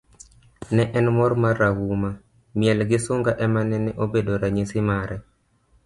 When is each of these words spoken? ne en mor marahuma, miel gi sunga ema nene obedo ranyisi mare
ne 0.75 0.83
en 0.97 1.05
mor 1.17 1.31
marahuma, 1.41 2.11
miel 2.59 2.79
gi 2.89 2.97
sunga 3.05 3.31
ema 3.45 3.61
nene 3.69 3.91
obedo 4.03 4.33
ranyisi 4.41 4.79
mare 4.89 5.17